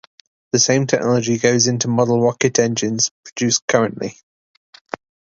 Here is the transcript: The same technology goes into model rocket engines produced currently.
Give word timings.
The 0.51 0.57
same 0.57 0.87
technology 0.87 1.37
goes 1.37 1.67
into 1.67 1.87
model 1.87 2.19
rocket 2.23 2.57
engines 2.57 3.11
produced 3.23 3.67
currently. 3.67 4.15